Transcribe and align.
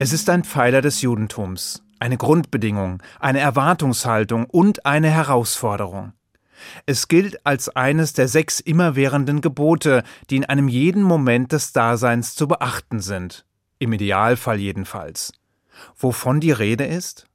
Es 0.00 0.12
ist 0.12 0.30
ein 0.30 0.44
Pfeiler 0.44 0.80
des 0.80 1.02
Judentums, 1.02 1.82
eine 1.98 2.16
Grundbedingung, 2.16 3.02
eine 3.18 3.40
Erwartungshaltung 3.40 4.44
und 4.44 4.86
eine 4.86 5.10
Herausforderung. 5.10 6.12
Es 6.86 7.08
gilt 7.08 7.44
als 7.44 7.68
eines 7.68 8.12
der 8.12 8.28
sechs 8.28 8.60
immerwährenden 8.60 9.40
Gebote, 9.40 10.04
die 10.30 10.36
in 10.36 10.44
einem 10.44 10.68
jeden 10.68 11.02
Moment 11.02 11.50
des 11.50 11.72
Daseins 11.72 12.36
zu 12.36 12.46
beachten 12.46 13.00
sind, 13.00 13.44
im 13.80 13.92
Idealfall 13.92 14.60
jedenfalls. 14.60 15.32
Wovon 15.96 16.38
die 16.38 16.52
Rede 16.52 16.84
ist? 16.84 17.26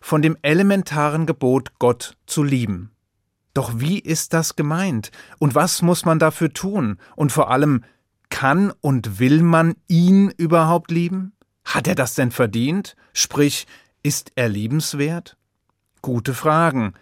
Von 0.00 0.22
dem 0.22 0.36
elementaren 0.42 1.26
Gebot, 1.26 1.72
Gott 1.80 2.16
zu 2.26 2.44
lieben. 2.44 2.92
Doch 3.52 3.80
wie 3.80 3.98
ist 3.98 4.32
das 4.32 4.54
gemeint? 4.54 5.10
Und 5.40 5.56
was 5.56 5.82
muss 5.82 6.04
man 6.04 6.20
dafür 6.20 6.52
tun? 6.52 6.98
Und 7.16 7.32
vor 7.32 7.50
allem, 7.50 7.82
kann 8.30 8.72
und 8.80 9.18
will 9.18 9.42
man 9.42 9.74
ihn 9.88 10.30
überhaupt 10.36 10.92
lieben? 10.92 11.32
Hat 11.64 11.86
er 11.86 11.94
das 11.94 12.14
denn 12.14 12.30
verdient? 12.30 12.96
Sprich, 13.12 13.66
ist 14.02 14.32
er 14.34 14.48
liebenswert? 14.48 15.36
Gute 16.00 16.34
Fragen. 16.34 16.94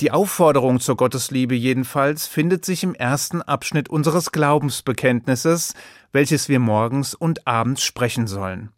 Die 0.00 0.10
Aufforderung 0.10 0.80
zur 0.80 0.96
Gottesliebe 0.96 1.54
jedenfalls 1.54 2.26
findet 2.26 2.64
sich 2.64 2.82
im 2.82 2.94
ersten 2.94 3.42
Abschnitt 3.42 3.90
unseres 3.90 4.32
Glaubensbekenntnisses, 4.32 5.74
welches 6.12 6.48
wir 6.48 6.58
morgens 6.58 7.14
und 7.14 7.46
abends 7.46 7.82
sprechen 7.82 8.26
sollen. 8.26 8.70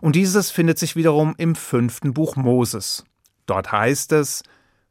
Und 0.00 0.16
dieses 0.16 0.50
findet 0.50 0.78
sich 0.78 0.96
wiederum 0.96 1.34
im 1.36 1.54
fünften 1.54 2.14
Buch 2.14 2.36
Moses. 2.36 3.04
Dort 3.46 3.72
heißt 3.72 4.12
es, 4.12 4.42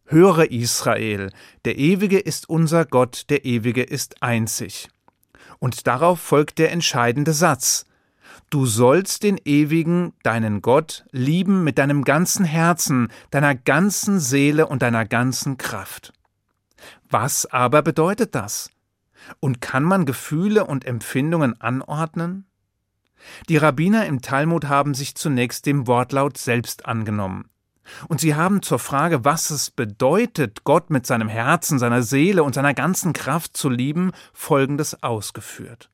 Höre 0.08 0.52
Israel, 0.52 1.32
der 1.66 1.80
Ewige 1.80 2.20
ist 2.20 2.48
unser 2.48 2.86
Gott, 2.86 3.26
der 3.30 3.44
Ewige 3.44 3.82
ist 3.82 4.22
einzig. 4.22 4.88
Und 5.58 5.88
darauf 5.88 6.20
folgt 6.20 6.60
der 6.60 6.72
entscheidende 6.72 7.34
Satz, 7.34 7.86
Du 8.50 8.66
sollst 8.66 9.24
den 9.24 9.40
ewigen, 9.44 10.14
deinen 10.24 10.62
Gott, 10.62 11.06
lieben 11.12 11.64
mit 11.64 11.78
deinem 11.78 12.04
ganzen 12.04 12.46
Herzen, 12.46 13.10
deiner 13.32 13.56
ganzen 13.56 14.20
Seele 14.20 14.68
und 14.68 14.82
deiner 14.82 15.06
ganzen 15.06 15.58
Kraft. 15.58 16.14
Was 17.10 17.46
aber 17.48 17.82
bedeutet 17.82 18.36
das? 18.36 18.70
Und 19.40 19.62
kann 19.62 19.84
man 19.84 20.06
Gefühle 20.06 20.66
und 20.66 20.86
Empfindungen 20.86 21.60
anordnen? 21.60 22.46
Die 23.50 23.58
Rabbiner 23.58 24.06
im 24.06 24.22
Talmud 24.22 24.66
haben 24.66 24.94
sich 24.94 25.16
zunächst 25.16 25.66
dem 25.66 25.88
Wortlaut 25.88 26.38
selbst 26.38 26.86
angenommen. 26.86 27.50
Und 28.08 28.20
sie 28.20 28.36
haben 28.36 28.62
zur 28.62 28.80
Frage, 28.80 29.26
was 29.26 29.50
es 29.50 29.70
bedeutet, 29.70 30.64
Gott 30.64 30.90
mit 30.90 31.06
seinem 31.06 31.30
Herzen, 31.30 31.78
seiner 31.80 32.04
Seele 32.04 32.44
und 32.44 32.56
seiner 32.56 32.74
ganzen 32.74 33.14
Kraft 33.14 33.56
zu 33.58 33.70
lieben, 33.70 34.12
Folgendes 34.34 35.04
ausgeführt. 35.04 35.90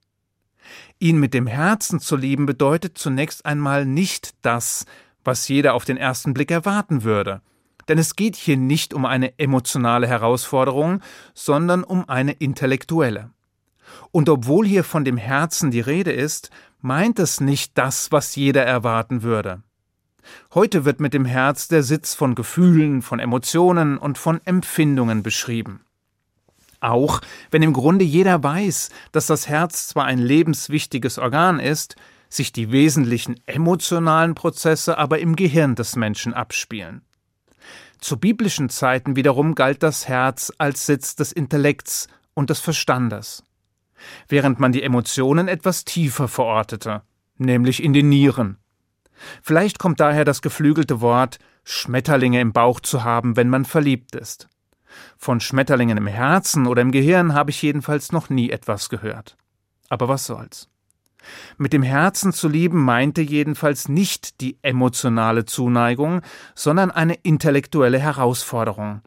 Ihn 1.02 1.20
mit 1.20 1.34
dem 1.34 1.48
Herzen 1.48 2.00
zu 2.00 2.16
lieben 2.16 2.46
bedeutet 2.46 2.96
zunächst 2.96 3.44
einmal 3.48 3.88
nicht 3.88 4.36
das, 4.44 4.86
was 5.24 5.48
jeder 5.48 5.74
auf 5.74 5.84
den 5.84 5.98
ersten 5.98 6.36
Blick 6.36 6.52
erwarten 6.52 7.02
würde. 7.02 7.42
Denn 7.88 7.98
es 7.98 8.16
geht 8.16 8.36
hier 8.36 8.56
nicht 8.56 8.94
um 8.94 9.06
eine 9.08 9.40
emotionale 9.40 10.06
Herausforderung, 10.08 11.02
sondern 11.34 11.84
um 11.84 12.08
eine 12.08 12.34
intellektuelle. 12.34 13.32
Und 14.12 14.30
obwohl 14.30 14.68
hier 14.68 14.84
von 14.84 15.04
dem 15.04 15.18
Herzen 15.18 15.72
die 15.72 15.80
Rede 15.80 16.12
ist, 16.12 16.52
meint 16.82 17.18
es 17.18 17.42
nicht 17.42 17.76
das, 17.80 18.12
was 18.12 18.36
jeder 18.36 18.64
erwarten 18.64 19.24
würde. 19.24 19.64
Heute 20.54 20.86
wird 20.86 21.00
mit 21.00 21.16
dem 21.16 21.26
Herz 21.26 21.68
der 21.68 21.82
Sitz 21.82 22.14
von 22.14 22.36
Gefühlen, 22.36 23.02
von 23.02 23.20
Emotionen 23.20 23.98
und 23.98 24.20
von 24.20 24.40
Empfindungen 24.46 25.24
beschrieben. 25.24 25.82
Auch 26.82 27.22
wenn 27.52 27.62
im 27.62 27.74
Grunde 27.74 28.04
jeder 28.04 28.44
weiß, 28.44 28.90
dass 29.12 29.28
das 29.28 29.48
Herz 29.48 29.88
zwar 29.88 30.06
ein 30.06 30.18
lebenswichtiges 30.18 31.20
Organ 31.20 31.60
ist, 31.60 31.96
sich 32.28 32.52
die 32.52 32.72
wesentlichen 32.72 33.40
emotionalen 33.46 34.36
Prozesse 34.36 34.98
aber 34.98 35.20
im 35.20 35.36
Gehirn 35.36 35.76
des 35.76 35.96
Menschen 35.96 36.34
abspielen. 36.34 37.04
Zu 38.00 38.18
biblischen 38.18 38.70
Zeiten 38.70 39.16
wiederum 39.16 39.54
galt 39.54 39.84
das 39.84 40.08
Herz 40.08 40.52
als 40.58 40.88
Sitz 40.88 41.16
des 41.16 41.32
Intellekts 41.32 42.08
und 42.34 42.50
des 42.50 42.60
Verstandes, 42.60 43.44
während 44.28 44.60
man 44.60 44.72
die 44.72 44.82
Emotionen 44.82 45.48
etwas 45.48 45.86
tiefer 45.86 46.28
verortete, 46.28 47.04
nämlich 47.38 47.84
in 47.84 47.94
den 47.94 48.10
Nieren. 48.10 48.58
Vielleicht 49.44 49.78
kommt 49.78 50.00
daher 50.00 50.26
das 50.26 50.42
geflügelte 50.42 51.00
Wort 51.00 51.38
Schmetterlinge 51.64 52.42
im 52.42 52.54
Bauch 52.54 52.80
zu 52.80 53.04
haben, 53.04 53.36
wenn 53.36 53.50
man 53.50 53.66
verliebt 53.66 54.16
ist. 54.16 54.50
Von 55.18 55.40
Schmetterlingen 55.40 55.98
im 55.98 56.08
Herzen 56.08 56.68
oder 56.68 56.82
im 56.82 56.92
Gehirn 56.92 57.34
habe 57.34 57.52
ich 57.52 57.62
jedenfalls 57.62 58.12
noch 58.12 58.30
nie 58.30 58.50
etwas 58.50 58.90
gehört. 58.90 59.38
Aber 59.90 60.08
was 60.08 60.26
soll's? 60.26 60.70
Mit 61.58 61.74
dem 61.74 61.84
Herzen 61.84 62.34
zu 62.34 62.48
lieben 62.48 62.84
meinte 62.84 63.22
jedenfalls 63.22 63.88
nicht 63.88 64.42
die 64.42 64.58
emotionale 64.62 65.46
Zuneigung, 65.46 66.22
sondern 66.56 66.92
eine 66.92 67.14
intellektuelle 67.14 68.00
Herausforderung, 68.00 69.02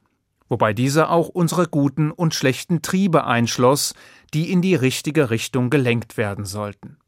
wobei 0.49 0.73
diese 0.73 1.09
auch 1.09 1.28
unsere 1.28 1.67
guten 1.67 2.11
und 2.11 2.34
schlechten 2.34 2.83
Triebe 2.83 3.25
einschloss, 3.25 3.94
die 4.33 4.53
in 4.53 4.62
die 4.62 4.75
richtige 4.75 5.31
Richtung 5.31 5.71
gelenkt 5.71 6.17
werden 6.17 6.44
sollten. 6.44 6.99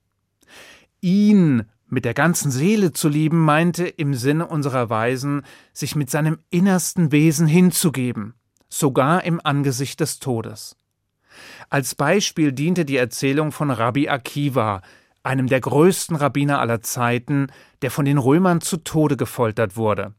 Ihn 1.01 1.65
mit 1.89 2.05
der 2.05 2.15
ganzen 2.15 2.51
Seele 2.51 2.93
zu 2.93 3.09
lieben 3.09 3.39
meinte 3.39 3.87
im 3.87 4.15
Sinne 4.15 4.47
unserer 4.47 4.91
Weisen, 4.91 5.43
sich 5.73 5.95
mit 5.95 6.11
seinem 6.11 6.39
innersten 6.51 7.13
Wesen 7.13 7.47
hinzugeben, 7.47 8.35
sogar 8.69 9.25
im 9.25 9.41
Angesicht 9.43 10.01
des 10.01 10.19
Todes. 10.19 10.77
Als 11.69 11.95
Beispiel 11.95 12.53
diente 12.53 12.85
die 12.85 12.97
Erzählung 12.97 13.53
von 13.53 13.71
Rabbi 13.71 14.09
Akiva, 14.09 14.83
einem 15.23 15.49
der 15.49 15.61
größten 15.61 16.17
Rabbiner 16.17 16.61
aller 16.61 16.81
Zeiten, 16.83 17.49
der 17.83 17.91
von 17.91 18.05
den 18.05 18.19
Römern 18.19 18.61
zu 18.61 18.79
Tode 18.79 19.17
gefoltert 19.17 19.77
wurde. 19.77 20.15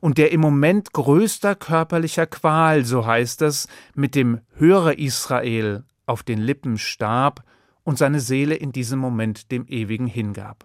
Und 0.00 0.18
der 0.18 0.32
im 0.32 0.40
Moment 0.40 0.92
größter 0.92 1.54
körperlicher 1.54 2.26
Qual, 2.26 2.84
so 2.84 3.06
heißt 3.06 3.42
es, 3.42 3.68
mit 3.94 4.14
dem 4.14 4.40
Höre 4.54 4.98
Israel 4.98 5.84
auf 6.06 6.22
den 6.22 6.38
Lippen 6.38 6.78
starb 6.78 7.44
und 7.84 7.98
seine 7.98 8.20
Seele 8.20 8.54
in 8.54 8.72
diesem 8.72 8.98
Moment 8.98 9.52
dem 9.52 9.66
Ewigen 9.66 10.06
hingab. 10.06 10.64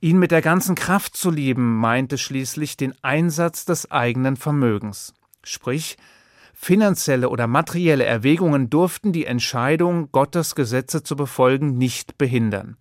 Ihn 0.00 0.18
mit 0.18 0.30
der 0.30 0.42
ganzen 0.42 0.74
Kraft 0.74 1.16
zu 1.16 1.30
lieben, 1.30 1.76
meinte 1.76 2.18
schließlich 2.18 2.76
den 2.76 2.94
Einsatz 3.02 3.64
des 3.64 3.90
eigenen 3.90 4.36
Vermögens, 4.36 5.14
sprich 5.42 5.96
Finanzielle 6.54 7.28
oder 7.28 7.46
materielle 7.46 8.04
Erwägungen 8.04 8.70
durften 8.70 9.12
die 9.12 9.26
Entscheidung, 9.26 10.10
Gottes 10.12 10.54
Gesetze 10.54 11.02
zu 11.02 11.16
befolgen, 11.16 11.76
nicht 11.76 12.16
behindern. 12.16 12.76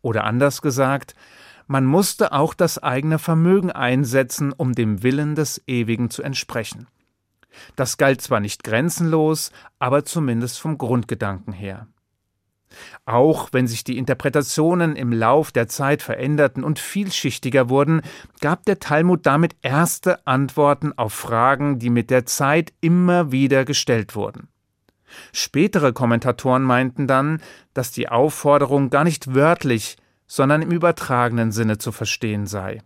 Oder 0.00 0.24
anders 0.24 0.62
gesagt, 0.62 1.14
man 1.66 1.84
musste 1.84 2.32
auch 2.32 2.54
das 2.54 2.82
eigene 2.82 3.18
Vermögen 3.18 3.70
einsetzen, 3.70 4.52
um 4.52 4.72
dem 4.72 5.02
Willen 5.02 5.34
des 5.34 5.62
Ewigen 5.66 6.10
zu 6.10 6.22
entsprechen. 6.22 6.88
Das 7.76 7.98
galt 7.98 8.20
zwar 8.22 8.40
nicht 8.40 8.64
grenzenlos, 8.64 9.52
aber 9.78 10.04
zumindest 10.04 10.58
vom 10.58 10.78
Grundgedanken 10.78 11.52
her. 11.52 11.86
Auch 13.04 13.48
wenn 13.52 13.66
sich 13.66 13.84
die 13.84 13.98
Interpretationen 13.98 14.96
im 14.96 15.12
Lauf 15.12 15.52
der 15.52 15.68
Zeit 15.68 16.02
veränderten 16.02 16.64
und 16.64 16.78
vielschichtiger 16.78 17.68
wurden, 17.68 18.02
gab 18.40 18.64
der 18.64 18.78
Talmud 18.78 19.26
damit 19.26 19.56
erste 19.62 20.26
Antworten 20.26 20.92
auf 20.96 21.12
Fragen, 21.12 21.78
die 21.78 21.90
mit 21.90 22.10
der 22.10 22.26
Zeit 22.26 22.72
immer 22.80 23.32
wieder 23.32 23.64
gestellt 23.64 24.14
wurden. 24.14 24.48
Spätere 25.32 25.92
Kommentatoren 25.92 26.62
meinten 26.62 27.06
dann, 27.06 27.42
dass 27.74 27.92
die 27.92 28.08
Aufforderung 28.08 28.88
gar 28.90 29.04
nicht 29.04 29.34
wörtlich, 29.34 29.96
sondern 30.26 30.62
im 30.62 30.70
übertragenen 30.70 31.52
Sinne 31.52 31.78
zu 31.78 31.92
verstehen 31.92 32.46
sei. 32.46 32.80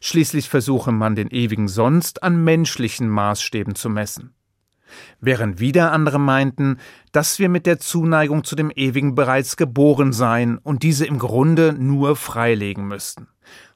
Schließlich 0.00 0.48
versuche 0.48 0.90
man 0.90 1.14
den 1.14 1.28
Ewigen 1.28 1.68
sonst 1.68 2.22
an 2.22 2.42
menschlichen 2.42 3.08
Maßstäben 3.08 3.74
zu 3.74 3.90
messen 3.90 4.34
während 5.20 5.60
wieder 5.60 5.92
andere 5.92 6.18
meinten, 6.18 6.78
dass 7.12 7.38
wir 7.38 7.48
mit 7.48 7.66
der 7.66 7.78
Zuneigung 7.78 8.44
zu 8.44 8.56
dem 8.56 8.70
Ewigen 8.70 9.14
bereits 9.14 9.56
geboren 9.56 10.12
seien 10.12 10.58
und 10.58 10.82
diese 10.82 11.06
im 11.06 11.18
Grunde 11.18 11.72
nur 11.72 12.16
freilegen 12.16 12.86
müssten. 12.88 13.28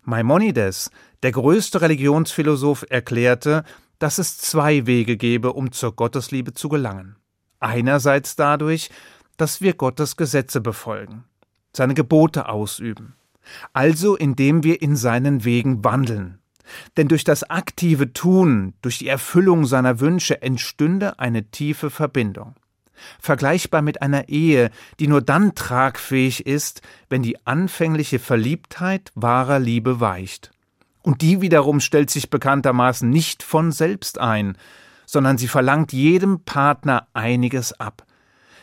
Maimonides, 0.02 0.90
der 1.22 1.32
größte 1.32 1.80
Religionsphilosoph, 1.80 2.84
erklärte, 2.90 3.64
dass 3.98 4.18
es 4.18 4.38
zwei 4.38 4.86
Wege 4.86 5.16
gebe, 5.16 5.52
um 5.52 5.72
zur 5.72 5.96
Gottesliebe 5.96 6.52
zu 6.52 6.68
gelangen. 6.68 7.16
Einerseits 7.60 8.36
dadurch, 8.36 8.90
dass 9.36 9.60
wir 9.60 9.74
Gottes 9.74 10.16
Gesetze 10.16 10.60
befolgen, 10.60 11.24
seine 11.72 11.94
Gebote 11.94 12.48
ausüben, 12.48 13.14
also 13.72 14.16
indem 14.16 14.62
wir 14.62 14.82
in 14.82 14.96
seinen 14.96 15.44
Wegen 15.44 15.84
wandeln, 15.84 16.38
denn 16.96 17.08
durch 17.08 17.24
das 17.24 17.48
aktive 17.50 18.12
Tun, 18.12 18.74
durch 18.82 18.98
die 18.98 19.08
Erfüllung 19.08 19.66
seiner 19.66 20.00
Wünsche 20.00 20.42
entstünde 20.42 21.18
eine 21.18 21.50
tiefe 21.50 21.90
Verbindung. 21.90 22.54
Vergleichbar 23.20 23.82
mit 23.82 24.02
einer 24.02 24.28
Ehe, 24.28 24.70
die 25.00 25.08
nur 25.08 25.20
dann 25.20 25.54
tragfähig 25.54 26.46
ist, 26.46 26.82
wenn 27.08 27.22
die 27.22 27.44
anfängliche 27.46 28.18
Verliebtheit 28.18 29.10
wahrer 29.14 29.58
Liebe 29.58 30.00
weicht. 30.00 30.50
Und 31.02 31.20
die 31.20 31.40
wiederum 31.40 31.80
stellt 31.80 32.10
sich 32.10 32.30
bekanntermaßen 32.30 33.08
nicht 33.08 33.42
von 33.42 33.72
selbst 33.72 34.18
ein, 34.18 34.56
sondern 35.06 35.36
sie 35.36 35.48
verlangt 35.48 35.92
jedem 35.92 36.40
Partner 36.44 37.08
einiges 37.12 37.78
ab. 37.78 38.06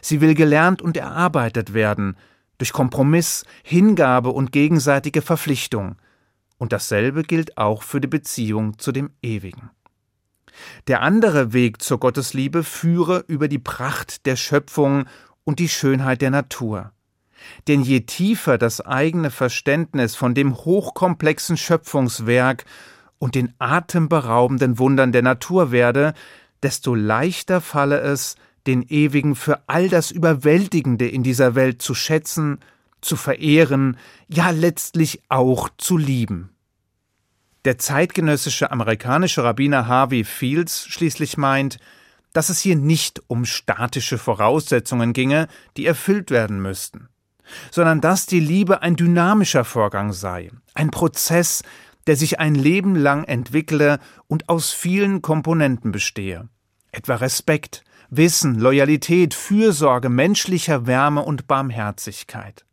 Sie 0.02 0.22
will 0.22 0.34
gelernt 0.34 0.82
und 0.82 0.98
erarbeitet 0.98 1.74
werden, 1.74 2.18
durch 2.58 2.74
Kompromiss, 2.74 3.46
Hingabe 3.64 4.30
und 4.30 4.52
gegenseitige 4.52 5.22
Verpflichtung 5.22 5.98
Und 6.62 6.74
dasselbe 6.74 7.24
gilt 7.24 7.58
auch 7.58 7.82
für 7.82 8.00
die 8.00 8.08
Beziehung 8.08 8.78
zu 8.78 8.92
dem 8.92 9.10
Ewigen. 9.24 9.72
Der 10.86 11.02
andere 11.02 11.54
Weg 11.54 11.82
zur 11.82 12.00
Gottesliebe 12.00 12.64
führe 12.64 13.26
über 13.28 13.48
die 13.48 13.58
Pracht 13.58 14.28
der 14.28 14.36
Schöpfung 14.36 15.06
und 15.44 15.58
die 15.58 15.70
Schönheit 15.70 16.22
der 16.22 16.30
Natur. 16.30 16.92
Denn 17.68 17.82
je 17.82 18.02
tiefer 18.02 18.60
das 18.60 18.80
eigene 18.80 19.32
Verständnis 19.32 20.16
von 20.16 20.36
dem 20.36 20.56
hochkomplexen 20.56 21.58
Schöpfungswerk 21.58 22.66
und 23.18 23.34
den 23.34 23.56
atemberaubenden 23.58 24.78
Wundern 24.78 25.12
der 25.12 25.24
Natur 25.24 25.72
werde, 25.72 26.14
desto 26.62 26.94
leichter 26.94 27.60
falle 27.60 28.02
es, 28.02 28.36
den 28.68 28.84
Ewigen 28.84 29.34
für 29.34 29.64
all 29.66 29.90
das 29.90 30.12
Überwältigende 30.12 31.08
in 31.08 31.24
dieser 31.24 31.56
Welt 31.56 31.82
zu 31.82 31.96
schätzen, 31.96 32.60
zu 33.02 33.16
verehren, 33.16 33.98
ja 34.28 34.52
letztlich 34.52 35.24
auch 35.28 35.68
zu 35.80 35.98
lieben. 35.98 36.51
Der 37.64 37.78
zeitgenössische 37.78 38.72
amerikanische 38.72 39.44
Rabbiner 39.44 39.88
Harvey 39.88 40.24
Fields 40.24 40.88
schließlich 40.88 41.38
meint, 41.38 41.78
dass 42.34 42.50
es 42.50 42.60
hier 42.60 42.76
nicht 42.76 43.22
um 43.28 43.46
statische 43.46 44.18
Voraussetzungen 44.18 45.14
ginge, 45.14 45.48
die 45.78 45.86
erfüllt 45.86 46.32
werden 46.32 46.60
müssten, 46.62 47.10
sondern 47.70 48.02
dass 48.02 48.26
die 48.26 48.40
Liebe 48.40 48.82
ein 48.82 48.96
dynamischer 48.96 49.64
Vorgang 49.64 50.12
sei, 50.12 50.50
ein 50.74 50.90
Prozess, 50.90 51.62
der 52.08 52.16
sich 52.16 52.40
ein 52.40 52.56
Leben 52.56 52.96
lang 52.96 53.26
entwickle 53.26 54.00
und 54.28 54.50
aus 54.50 54.72
vielen 54.72 55.22
Komponenten 55.22 55.92
bestehe, 55.92 56.50
etwa 56.92 57.16
Respekt, 57.16 57.84
Wissen, 58.10 58.60
Loyalität, 58.60 59.36
Fürsorge, 59.36 60.10
menschlicher 60.10 60.88
Wärme 60.88 61.22
und 61.22 61.48
Barmherzigkeit. 61.48 62.66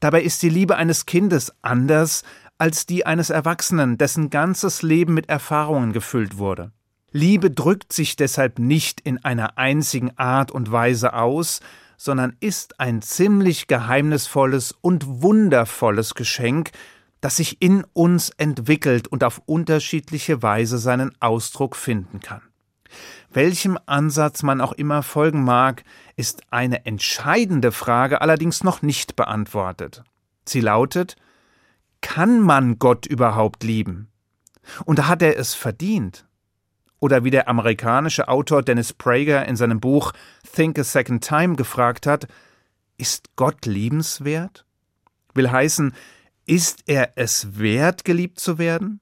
Dabei 0.00 0.22
ist 0.22 0.42
die 0.42 0.50
Liebe 0.50 0.76
eines 0.76 1.06
Kindes 1.06 1.54
anders 1.62 2.24
als 2.62 2.86
die 2.86 3.04
eines 3.04 3.30
Erwachsenen, 3.30 3.98
dessen 3.98 4.30
ganzes 4.30 4.82
Leben 4.82 5.14
mit 5.14 5.28
Erfahrungen 5.28 5.92
gefüllt 5.92 6.38
wurde. 6.38 6.70
Liebe 7.10 7.50
drückt 7.50 7.92
sich 7.92 8.14
deshalb 8.14 8.60
nicht 8.60 9.00
in 9.00 9.18
einer 9.24 9.58
einzigen 9.58 10.16
Art 10.16 10.52
und 10.52 10.70
Weise 10.70 11.14
aus, 11.14 11.58
sondern 11.96 12.36
ist 12.38 12.78
ein 12.78 13.02
ziemlich 13.02 13.66
geheimnisvolles 13.66 14.76
und 14.80 15.22
wundervolles 15.22 16.14
Geschenk, 16.14 16.70
das 17.20 17.38
sich 17.38 17.60
in 17.60 17.84
uns 17.94 18.30
entwickelt 18.30 19.08
und 19.08 19.24
auf 19.24 19.42
unterschiedliche 19.46 20.40
Weise 20.44 20.78
seinen 20.78 21.10
Ausdruck 21.18 21.74
finden 21.74 22.20
kann. 22.20 22.42
Welchem 23.32 23.76
Ansatz 23.86 24.44
man 24.44 24.60
auch 24.60 24.72
immer 24.72 25.02
folgen 25.02 25.42
mag, 25.42 25.82
ist 26.14 26.44
eine 26.52 26.86
entscheidende 26.86 27.72
Frage 27.72 28.20
allerdings 28.20 28.62
noch 28.62 28.82
nicht 28.82 29.16
beantwortet. 29.16 30.04
Sie 30.44 30.60
lautet 30.60 31.16
Kann 32.02 32.40
man 32.40 32.78
Gott 32.78 33.06
überhaupt 33.06 33.64
lieben? 33.64 34.08
Und 34.84 35.08
hat 35.08 35.22
er 35.22 35.38
es 35.38 35.54
verdient? 35.54 36.26
Oder 37.00 37.24
wie 37.24 37.30
der 37.30 37.48
amerikanische 37.48 38.28
Autor 38.28 38.62
Dennis 38.62 38.92
Prager 38.92 39.46
in 39.46 39.56
seinem 39.56 39.80
Buch 39.80 40.12
Think 40.54 40.78
a 40.78 40.84
Second 40.84 41.26
Time 41.26 41.56
gefragt 41.56 42.06
hat, 42.06 42.28
ist 42.98 43.34
Gott 43.34 43.66
liebenswert? 43.66 44.64
Will 45.34 45.50
heißen, 45.50 45.94
ist 46.46 46.84
er 46.86 47.12
es 47.16 47.58
wert, 47.58 48.04
geliebt 48.04 48.38
zu 48.38 48.58
werden? 48.58 49.00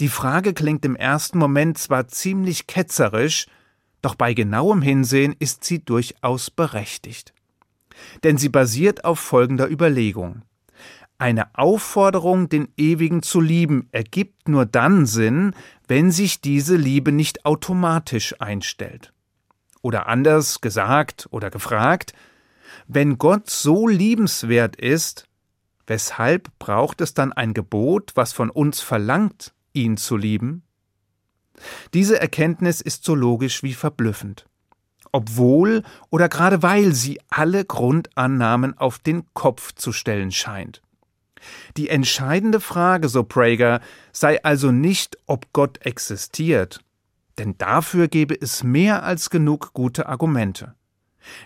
Die 0.00 0.08
Frage 0.08 0.52
klingt 0.52 0.84
im 0.84 0.96
ersten 0.96 1.38
Moment 1.38 1.78
zwar 1.78 2.08
ziemlich 2.08 2.66
ketzerisch, 2.66 3.46
doch 4.02 4.14
bei 4.14 4.34
genauem 4.34 4.82
Hinsehen 4.82 5.34
ist 5.38 5.64
sie 5.64 5.84
durchaus 5.84 6.50
berechtigt. 6.50 7.32
Denn 8.24 8.36
sie 8.36 8.48
basiert 8.48 9.04
auf 9.04 9.20
folgender 9.20 9.70
Überlegung. 9.70 10.42
Eine 11.20 11.54
Aufforderung, 11.54 12.48
den 12.48 12.68
Ewigen 12.78 13.22
zu 13.22 13.42
lieben, 13.42 13.90
ergibt 13.92 14.48
nur 14.48 14.64
dann 14.64 15.04
Sinn, 15.04 15.54
wenn 15.86 16.10
sich 16.10 16.40
diese 16.40 16.76
Liebe 16.76 17.12
nicht 17.12 17.44
automatisch 17.44 18.40
einstellt. 18.40 19.12
Oder 19.82 20.06
anders 20.06 20.62
gesagt 20.62 21.28
oder 21.30 21.50
gefragt, 21.50 22.14
wenn 22.88 23.18
Gott 23.18 23.50
so 23.50 23.86
liebenswert 23.86 24.76
ist, 24.76 25.26
weshalb 25.86 26.58
braucht 26.58 27.02
es 27.02 27.12
dann 27.12 27.34
ein 27.34 27.52
Gebot, 27.52 28.12
was 28.14 28.32
von 28.32 28.48
uns 28.48 28.80
verlangt, 28.80 29.52
ihn 29.74 29.98
zu 29.98 30.16
lieben? 30.16 30.62
Diese 31.92 32.18
Erkenntnis 32.18 32.80
ist 32.80 33.04
so 33.04 33.14
logisch 33.14 33.62
wie 33.62 33.74
verblüffend. 33.74 34.46
Obwohl 35.12 35.82
oder 36.08 36.30
gerade 36.30 36.62
weil 36.62 36.94
sie 36.94 37.20
alle 37.28 37.66
Grundannahmen 37.66 38.78
auf 38.78 38.98
den 38.98 39.26
Kopf 39.34 39.74
zu 39.74 39.92
stellen 39.92 40.32
scheint. 40.32 40.80
Die 41.76 41.88
entscheidende 41.88 42.60
Frage, 42.60 43.08
so 43.08 43.24
Prager, 43.24 43.80
sei 44.12 44.42
also 44.42 44.72
nicht, 44.72 45.18
ob 45.26 45.52
Gott 45.52 45.84
existiert, 45.84 46.80
denn 47.38 47.56
dafür 47.58 48.08
gebe 48.08 48.34
es 48.38 48.62
mehr 48.62 49.02
als 49.02 49.30
genug 49.30 49.72
gute 49.72 50.08
Argumente. 50.08 50.74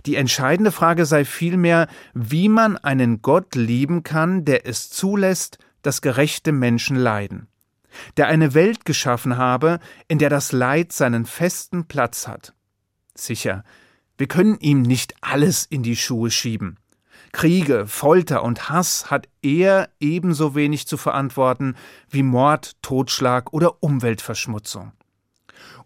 Die 0.07 0.17
entscheidende 0.17 0.73
Frage 0.73 1.07
sei 1.07 1.25
vielmehr, 1.25 1.89
wie 2.15 2.49
man 2.49 2.77
einen 2.77 3.23
Gott 3.23 3.55
lieben 3.55 4.03
kann, 4.03 4.45
der 4.45 4.67
es 4.67 4.91
zulässt, 4.91 5.59
dass 5.83 6.01
gerechte 6.01 6.53
Menschen 6.53 6.97
leiden, 6.97 7.49
der 8.17 8.29
eine 8.29 8.55
Welt 8.55 8.85
geschaffen 8.85 9.37
habe, 9.37 9.81
in 10.09 10.19
der 10.19 10.31
das 10.31 10.53
Leid 10.53 10.93
seinen 10.93 11.27
festen 11.27 11.87
Platz 11.87 12.27
hat. 12.27 12.55
Sicher, 13.15 13.65
wir 14.17 14.27
können 14.29 14.59
ihm 14.61 14.83
nicht 14.83 15.15
alles 15.21 15.67
in 15.67 15.83
die 15.83 15.97
Schuhe 15.97 16.31
schieben. 16.31 16.79
Kriege, 17.35 17.89
Folter 17.89 18.45
und 18.45 18.71
Hass 18.71 19.11
hat 19.11 19.29
er 19.43 19.91
ebenso 19.99 20.55
wenig 20.55 20.87
zu 20.87 20.97
verantworten 20.97 21.75
wie 22.09 22.23
Mord, 22.23 22.81
Totschlag 22.81 23.53
oder 23.53 23.83
Umweltverschmutzung. 23.83 24.93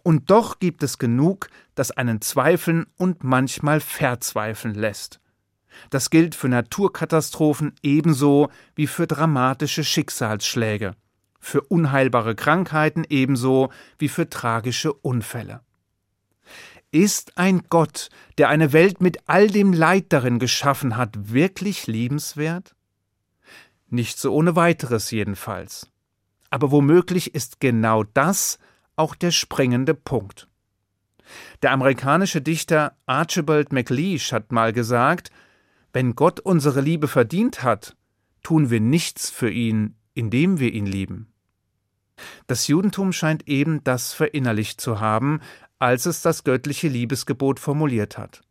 Und 0.03 0.31
doch 0.31 0.59
gibt 0.59 0.83
es 0.83 0.99
genug, 0.99 1.49
das 1.75 1.91
einen 1.91 2.21
zweifeln 2.21 2.85
und 2.99 3.25
manchmal 3.25 3.81
verzweifeln 3.81 4.75
lässt. 4.75 5.21
Das 5.89 6.11
gilt 6.11 6.35
für 6.35 6.50
Naturkatastrophen 6.50 7.75
ebenso 7.83 8.51
wie 8.75 8.87
für 8.87 9.06
dramatische 9.06 9.85
Schicksalsschläge, 9.85 10.97
für 11.41 11.62
unheilbare 11.62 12.35
Krankheiten 12.35 13.05
ebenso 13.09 13.71
wie 13.99 14.11
für 14.11 14.29
tragische 14.29 14.93
Unfälle. 14.93 15.62
Ist 16.90 17.37
ein 17.37 17.64
Gott, 17.69 18.08
der 18.38 18.49
eine 18.49 18.73
Welt 18.73 19.02
mit 19.02 19.19
all 19.26 19.49
dem 19.49 19.75
Leid 19.75 20.06
darin 20.08 20.38
geschaffen 20.38 20.96
hat, 20.96 21.32
wirklich 21.32 21.87
liebenswert? 21.87 22.75
Nicht 23.88 24.19
so 24.19 24.32
ohne 24.35 24.56
weiteres 24.56 25.11
jedenfalls. 25.11 25.90
Aber 26.49 26.70
womöglich 26.70 27.35
ist 27.35 27.61
genau 27.61 28.05
das 28.05 28.58
auch 28.96 29.15
der 29.15 29.32
springende 29.32 29.93
Punkt. 29.93 30.48
Der 31.60 31.72
amerikanische 31.72 32.41
Dichter 32.41 32.96
Archibald 33.05 33.70
MacLeish 33.70 34.32
hat 34.32 34.51
mal 34.51 34.72
gesagt, 34.72 35.31
wenn 35.93 36.15
Gott 36.15 36.41
unsere 36.41 36.81
Liebe 36.81 37.06
verdient 37.06 37.63
hat, 37.63 37.96
tun 38.43 38.70
wir 38.70 38.81
nichts 38.81 39.29
für 39.29 39.51
ihn, 39.51 39.94
indem 40.15 40.58
wir 40.58 40.72
ihn 40.72 40.86
lieben. 40.86 41.32
Das 42.46 42.67
Judentum 42.67 43.13
scheint 43.13 43.46
eben 43.46 43.84
das 43.84 44.13
verinnerlicht 44.13 44.81
zu 44.81 45.01
haben, 45.01 45.41
als 45.79 46.06
es 46.06 46.23
das 46.23 46.44
göttliche 46.44 46.89
Liebesgebot 46.89 47.61
formuliert 47.61 48.19
hat. 48.19 48.43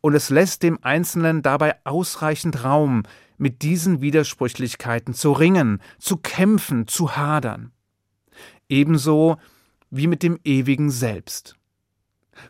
Und 0.00 0.14
es 0.14 0.30
lässt 0.30 0.62
dem 0.62 0.78
Einzelnen 0.82 1.42
dabei 1.42 1.76
ausreichend 1.84 2.64
Raum, 2.64 3.04
mit 3.38 3.62
diesen 3.62 4.02
Widersprüchlichkeiten 4.02 5.14
zu 5.14 5.32
ringen, 5.32 5.80
zu 5.98 6.18
kämpfen, 6.18 6.86
zu 6.86 7.16
hadern. 7.16 7.72
Ebenso 8.68 9.38
wie 9.90 10.06
mit 10.06 10.22
dem 10.22 10.38
ewigen 10.44 10.90
Selbst. 10.90 11.56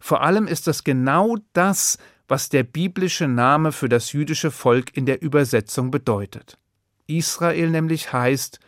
Vor 0.00 0.22
allem 0.22 0.46
ist 0.46 0.66
das 0.66 0.82
genau 0.82 1.36
das, 1.52 1.98
was 2.26 2.48
der 2.48 2.64
biblische 2.64 3.28
Name 3.28 3.72
für 3.72 3.88
das 3.88 4.12
jüdische 4.12 4.50
Volk 4.50 4.96
in 4.96 5.06
der 5.06 5.22
Übersetzung 5.22 5.90
bedeutet. 5.90 6.58
Israel 7.06 7.70
nämlich 7.70 8.12
heißt, 8.12 8.60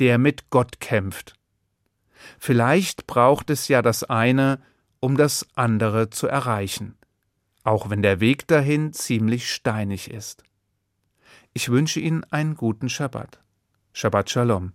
der 0.00 0.18
mit 0.18 0.50
Gott 0.50 0.80
kämpft. 0.80 1.34
Vielleicht 2.38 3.06
braucht 3.06 3.50
es 3.50 3.68
ja 3.68 3.82
das 3.82 4.04
eine, 4.04 4.60
um 5.06 5.16
das 5.16 5.46
andere 5.54 6.10
zu 6.10 6.26
erreichen, 6.26 6.98
auch 7.62 7.90
wenn 7.90 8.02
der 8.02 8.18
Weg 8.18 8.48
dahin 8.48 8.92
ziemlich 8.92 9.52
steinig 9.52 10.10
ist. 10.10 10.42
Ich 11.52 11.68
wünsche 11.68 12.00
Ihnen 12.00 12.24
einen 12.24 12.56
guten 12.56 12.88
Schabbat. 12.88 13.40
Shabbat 13.92 14.30
Shalom. 14.30 14.72